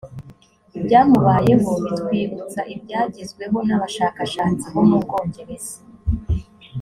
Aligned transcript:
ibyamubayeho 0.77 1.69
bitwibutsa 1.83 2.59
ibyagezweho 2.73 3.57
n 3.67 3.69
abashakashatsi 3.75 4.65
bo 4.73 4.81
mu 4.89 4.97
bwongereza 5.03 5.75